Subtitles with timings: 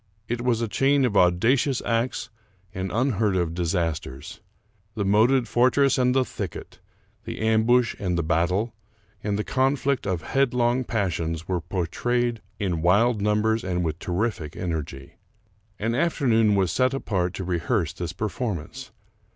[0.27, 2.31] It was a chain of auda cious acts
[2.73, 4.39] and unheard of disasters.
[4.95, 6.79] The moated fortress and the thicket,
[7.25, 8.73] the ambush and the battle,
[9.23, 15.17] and the conflict of headlong passions, were portrayed in wild numbers and with terrific energy.
[15.77, 18.89] An afternoon was set apart to rehearse this performance.